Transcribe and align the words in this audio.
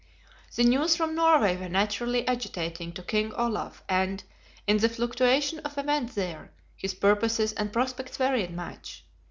The 0.55 0.63
news 0.63 0.95
from 0.95 1.13
Norway 1.13 1.55
were 1.57 1.69
naturally 1.69 2.27
agitating 2.27 2.91
to 2.93 3.03
King 3.03 3.31
Olaf 3.33 3.83
and, 3.87 4.23
in 4.65 4.77
the 4.77 4.89
fluctuation 4.89 5.59
of 5.59 5.77
events 5.77 6.15
there, 6.15 6.51
his 6.75 6.95
purposes 6.95 7.53
and 7.53 7.71
prospects 7.71 8.17
varied 8.17 8.49
much. 8.51 9.05